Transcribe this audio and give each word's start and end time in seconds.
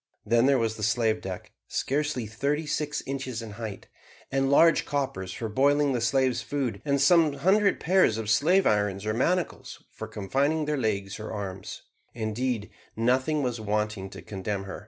Then 0.25 0.47
there 0.47 0.57
was 0.57 0.77
the 0.77 0.81
slave 0.81 1.21
deck, 1.21 1.51
scarcely 1.67 2.25
thirty 2.25 2.65
six 2.65 3.03
inches 3.05 3.43
in 3.43 3.51
height, 3.51 3.85
and 4.31 4.49
large 4.49 4.83
coppers 4.83 5.31
for 5.31 5.47
boiling 5.47 5.93
the 5.93 6.01
slaves' 6.01 6.41
food, 6.41 6.81
and 6.83 6.99
some 6.99 7.33
hundred 7.33 7.79
pairs 7.79 8.17
of 8.17 8.27
slave 8.27 8.65
irons 8.65 9.05
or 9.05 9.13
manacles 9.13 9.83
for 9.91 10.07
confining 10.07 10.65
their 10.65 10.75
legs 10.75 11.19
or 11.19 11.31
arms; 11.31 11.83
indeed, 12.15 12.71
nothing 12.95 13.43
was 13.43 13.61
wanting 13.61 14.09
to 14.09 14.23
condemn 14.23 14.63
her. 14.63 14.79